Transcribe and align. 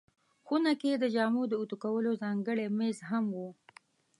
خونه 0.45 0.71
کې 0.81 0.91
د 0.97 1.05
جامو 1.15 1.43
د 1.47 1.53
اوتو 1.59 1.75
کولو 1.83 2.11
ځانګړی 2.21 2.65
مېز 2.77 2.97
هم 3.09 3.25
و. 3.37 3.37